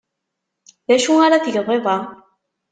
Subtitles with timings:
[0.87, 1.97] D acu ara tgeḍ iḍ-a?